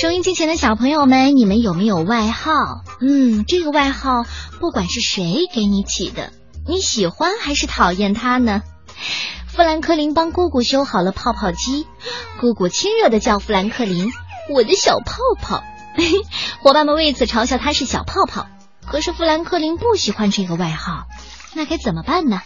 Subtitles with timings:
[0.00, 2.84] 收音机前的小朋友们，你们有没有外号？
[3.00, 4.24] 嗯，这个外号
[4.60, 6.32] 不管是谁给你起的，
[6.68, 8.62] 你喜欢还是讨厌他呢？
[9.48, 11.84] 富兰克林帮姑姑修好了泡泡机，
[12.40, 14.12] 姑姑亲热的叫富兰克林
[14.54, 15.64] “我的小泡泡”，
[16.62, 18.46] 伙伴们为此嘲笑他是小泡泡。
[18.86, 21.08] 可是富兰克林不喜欢这个外号，
[21.54, 22.40] 那该怎么办呢？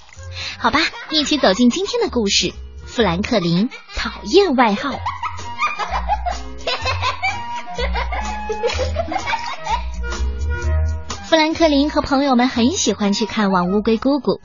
[0.59, 0.81] 好吧，
[1.11, 2.55] 一起走进今天的故事。
[2.87, 4.99] 富兰克林讨厌外号。
[11.29, 14.41] 富兰克林和朋友们很喜欢去看望乌龟姑姑，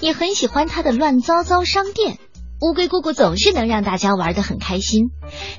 [0.00, 2.18] 也很喜欢他的乱糟糟商店。
[2.60, 5.10] 乌龟姑姑总是能让大家玩得很开心，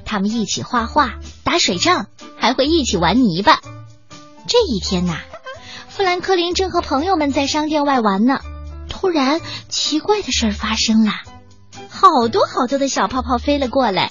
[0.05, 2.08] 他们一起画画、打水仗，
[2.38, 3.60] 还会一起玩泥巴。
[4.48, 5.18] 这一天呐，
[5.88, 8.40] 富兰克林正和朋友们在商店外玩呢，
[8.90, 11.12] 突然奇怪的事儿发生了，
[11.90, 14.10] 好多好多的小泡泡飞了过来。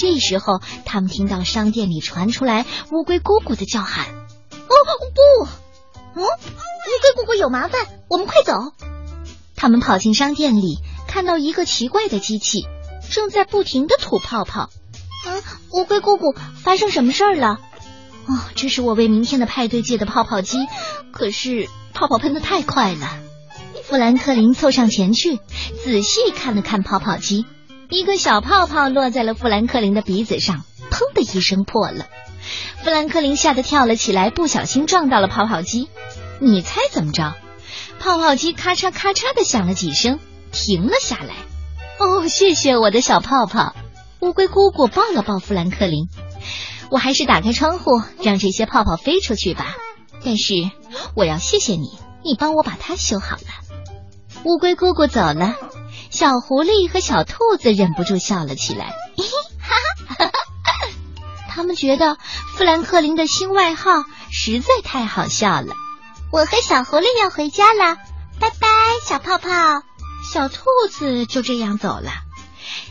[0.00, 5.44] 这时候，他们听到商店里传出来乌龟姑姑的叫喊：“哦不！”
[6.16, 8.54] 嗯，乌龟姑姑有麻烦，我们快走。
[9.56, 12.66] 他们跑进商店里，看到一个奇怪的机器
[13.12, 14.70] 正在不停的吐泡泡。
[15.26, 15.42] 嗯，
[15.72, 17.60] 乌龟姑姑，发生什么事儿了？
[18.24, 20.66] 哦，这是我为明天的派对借的泡泡机，
[21.12, 23.18] 可是泡泡喷的太快了。
[23.84, 25.40] 富兰克林凑上前去，
[25.84, 27.44] 仔细看了看泡泡机，
[27.90, 32.06] 一个小泡泡落在了富兰克林的鼻子上，砰的一声破了。
[32.82, 35.88] 富兰克林吓得跳了起来，不小心撞到了泡泡机。
[36.38, 37.34] 你猜怎么着？
[37.98, 40.20] 泡泡机咔嚓咔嚓的响了几声，
[40.52, 41.34] 停了下来。
[41.98, 43.74] 哦，谢谢我的小泡泡。
[44.20, 46.08] 乌龟姑姑抱了抱富兰克林。
[46.90, 49.76] 我还是打开窗户，让这些泡泡飞出去吧。
[50.24, 50.54] 但是
[51.14, 53.42] 我要谢谢你，你帮我把它修好了。
[54.44, 55.54] 乌龟姑姑走了，
[56.10, 58.86] 小狐狸和小兔子忍不住笑了起来。
[58.86, 59.76] 哈
[60.08, 60.32] 哈哈哈。
[61.48, 62.16] 他们觉得
[62.56, 65.74] 富兰克林的新外号实在太好笑了。
[66.32, 67.96] 我和小狐狸要回家了，
[68.38, 68.68] 拜拜，
[69.04, 69.48] 小泡泡。
[70.32, 72.10] 小兔子就这样走了，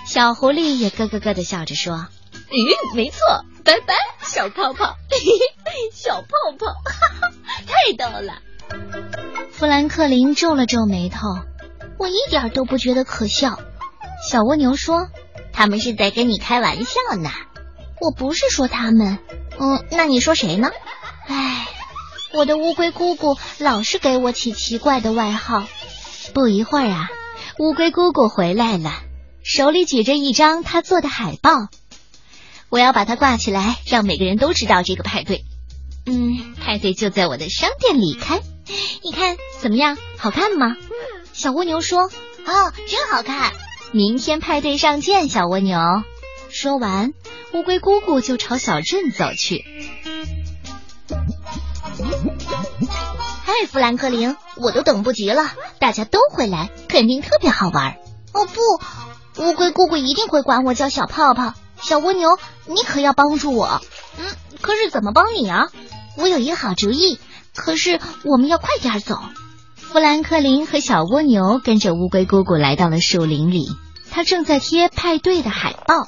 [0.06, 3.20] 小狐狸也咯咯咯的笑着说：“嗯，没错，
[3.64, 3.94] 拜拜，
[4.24, 4.96] 小泡泡，
[5.94, 6.28] 小泡
[6.58, 7.32] 泡，哈哈，
[7.66, 8.40] 太逗了。”
[9.52, 11.20] 富兰克林皱了皱眉头，
[12.00, 13.60] 我一点都不觉得可笑。
[14.28, 15.10] 小蜗牛说
[15.54, 17.30] ：“他们是在跟你开玩笑呢。”
[18.02, 19.20] 我不是说他们，
[19.60, 20.72] 嗯，那你说谁呢？
[21.28, 21.68] 唉，
[22.32, 25.68] 我的乌龟姑姑老是给我起奇怪的外号。
[26.34, 27.10] 不一会儿啊，
[27.60, 28.94] 乌龟姑姑回来了，
[29.44, 31.52] 手里举着一张她做的海报。
[32.70, 35.44] 我要把它挂起来，让每个人都知道这个派对。
[36.06, 38.40] 嗯，派对就在我的商店里开，
[39.04, 39.98] 你看怎么样？
[40.18, 40.78] 好看吗？
[41.40, 42.02] 小蜗牛说
[42.46, 43.54] ：“哦，真好看。”
[43.94, 45.80] 明天派对上见，小蜗牛。
[46.50, 47.14] 说完，
[47.54, 49.64] 乌龟姑姑就朝小镇走去。
[53.46, 55.50] 嗨，富兰克林，我都等不及了，
[55.80, 57.96] 大家都会来，肯定特别好玩。
[58.34, 61.54] 哦不，乌龟姑姑一定会管我叫小泡泡。
[61.82, 63.80] 小蜗牛，你可要帮助我。
[64.18, 64.26] 嗯，
[64.60, 65.70] 可是怎么帮你啊？
[66.18, 67.18] 我有一个好主意，
[67.56, 69.18] 可是我们要快点走。
[69.92, 73.66] 富兰克林和小蜗牛跟着乌龟姑姑来到了树林里，
[74.12, 76.08] 他正在贴派对的海报。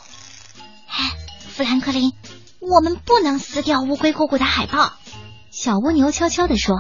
[0.88, 2.14] 哎，富兰克林，
[2.60, 4.94] 我们不能撕掉乌龟姑姑的海报。
[5.50, 6.76] 小蜗牛悄悄地说：“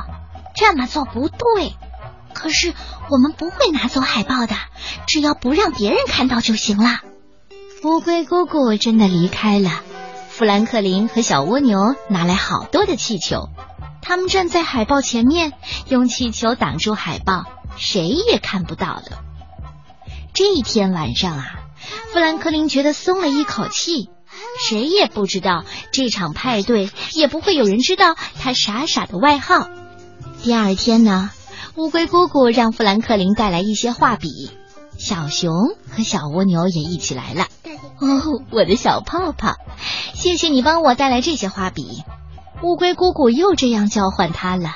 [0.56, 1.74] 这么做不对。
[2.36, 2.72] 可是
[3.10, 4.56] 我们不会拿走海报的，
[5.08, 7.00] 只要不让别人看到就行了。”
[7.84, 9.72] 乌龟姑姑真的离开了。
[10.30, 13.50] 富兰克林和小蜗牛拿来好多的气球，
[14.02, 15.54] 他们站在海报前面，
[15.90, 17.46] 用气球挡住海报，
[17.78, 19.20] 谁也看不到的。
[20.34, 21.58] 这一天晚上啊。
[22.14, 24.10] 富兰克林觉得松了一口气，
[24.60, 29.68] 谁也不知道这场派对，也不会有人知道他傻傻的外号。
[30.44, 31.32] 第二天呢，
[31.76, 34.30] 乌龟姑姑让富兰克林带来一些画笔，
[35.00, 35.54] 小熊
[35.90, 37.48] 和小蜗牛也一起来了。
[38.00, 39.56] 哦，我的小泡泡，
[40.14, 42.04] 谢谢你帮我带来这些画笔。
[42.64, 44.76] 乌龟姑姑又这样叫唤他了。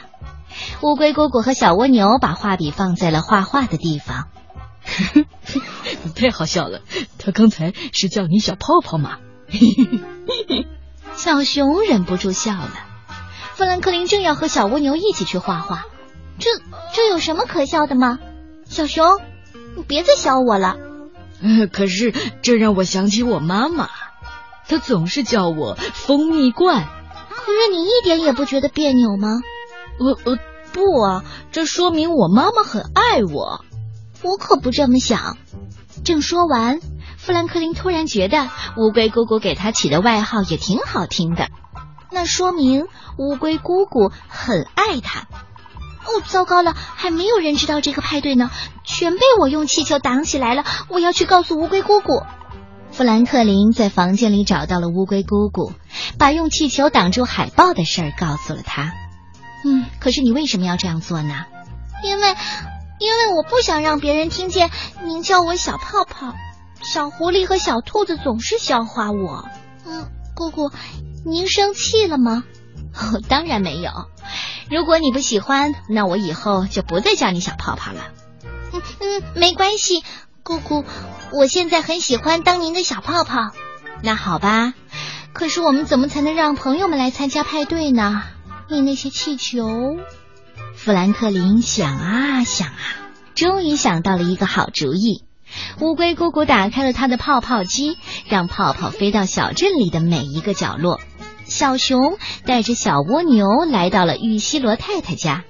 [0.82, 4.28] 乌龟姑姑和小蜗牛把画笔放在了画画的地方。
[6.16, 6.82] 太好笑了！
[7.18, 9.18] 他刚才是叫你小泡泡吗？
[11.16, 12.72] 小熊忍不住笑了。
[13.54, 15.86] 富兰克林正要和小蜗牛一起去画画，
[16.40, 16.50] 这
[16.94, 18.20] 这有什么可笑的吗？
[18.66, 19.06] 小熊，
[19.76, 20.78] 你别再笑我了。
[21.72, 23.90] 可是这让我想起我妈妈，
[24.68, 26.88] 她总是叫我蜂蜜罐。
[27.46, 29.42] 可是你一点也不觉得别扭吗？
[30.00, 30.40] 呃呃，
[30.74, 33.64] 不啊，这说明我妈妈很爱我。
[34.24, 35.38] 我可不这么想。
[36.04, 36.80] 正说完，
[37.18, 41.50] 富兰克林突然觉得乌龟姑姑给他起的外号也挺好听的，
[42.12, 42.88] 那说明
[43.18, 45.22] 乌龟姑姑很爱他。
[45.22, 48.50] 哦，糟糕了，还没有人知道这个派对呢，
[48.84, 50.64] 全被我用气球挡起来了。
[50.90, 52.24] 我要去告诉乌龟姑姑。
[52.92, 55.74] 富兰克林在房间里找到了乌龟姑姑，
[56.18, 58.94] 把用气球挡住海豹的事儿告诉了他。
[59.64, 61.46] 嗯，可是你为什么要这样做呢？
[62.04, 62.36] 因为，
[63.00, 64.70] 因为我不想让别人听见
[65.04, 66.34] 您叫我小泡泡。
[66.84, 69.50] 小狐狸和小兔子总是笑话我。
[69.86, 70.72] 嗯，姑姑，
[71.26, 72.44] 您生气了吗？
[72.94, 73.92] 哦，当然没有。
[74.70, 78.02] 如果你不喜欢，那我以后就不再叫你小泡泡了。
[78.74, 80.04] 嗯嗯，没关系，
[80.44, 80.86] 姑姑，
[81.32, 83.52] 我现在很喜欢当您的小泡泡。
[84.04, 84.74] 那好吧，
[85.36, 88.24] 可是我们怎么才能让朋友们来参加派对呢？
[88.70, 89.98] 你那些气球，
[90.74, 92.80] 富兰克林想啊想啊，
[93.36, 95.26] 终于想到了一个好主意。
[95.82, 97.98] 乌龟姑姑打开了她的泡泡机，
[98.30, 101.02] 让泡泡飞到小镇里的每一个角落。
[101.44, 105.44] 小熊带着小蜗牛来到了玉西罗太太家，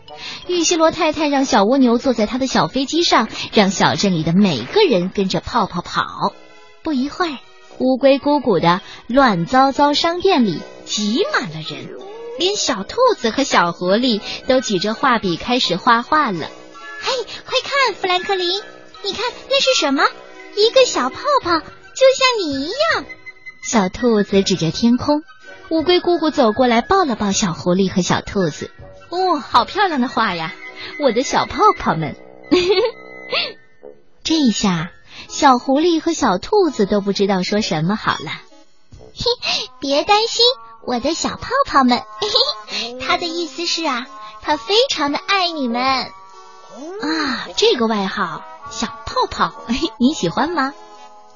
[0.47, 6.33] 玉西罗太太让小蜗牛坐在她的小飞机上，让小镇里的每个人跟着泡泡跑。
[6.81, 7.37] 不一会儿，
[7.79, 11.89] 乌龟姑姑的乱糟糟商店里挤满了人，
[12.39, 16.47] 连小兔子和小狐狸都举着画笔开始画画了。
[17.01, 17.11] 嘿，
[17.45, 18.61] 快看，富兰克林！
[19.03, 20.03] 你看那是什么？
[20.55, 23.05] 一个小泡泡，就像你一样。
[23.61, 25.23] 小兔子指着天空，
[25.69, 28.71] 乌龟姑姑走过来抱了抱小狐狸和小兔子。
[29.09, 30.53] 哦，好漂亮的画呀！
[31.01, 32.15] 我的小泡泡们。
[34.23, 34.91] 这一下，
[35.27, 38.31] 小狐狸和小兔子都不知道说什么好了。
[39.13, 40.45] 嘿，别担心，
[40.85, 42.03] 我的小泡泡们。
[42.21, 42.27] 嘿
[42.67, 44.05] 嘿， 他的意思是啊，
[44.41, 45.81] 他非常的爱你们。
[45.81, 48.43] 啊，这个外号。
[48.71, 49.53] 小泡泡，
[49.99, 50.73] 你喜欢吗？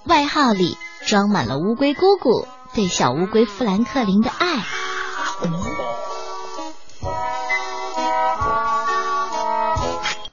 [0.05, 4.65] 外号里装满了乌龟姑姑对小乌龟富兰克林的爱。